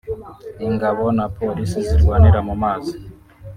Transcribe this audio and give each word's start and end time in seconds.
Ingabo 0.67 1.03
na 1.17 1.25
Polisi 1.37 1.79
zirwanira 1.89 2.39
mu 2.47 2.55
mazi 2.63 2.93